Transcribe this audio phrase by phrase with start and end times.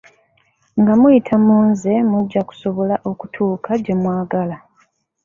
[0.79, 4.57] Nga muyita mu nze mujja kusobola okutuuka gye mwagala.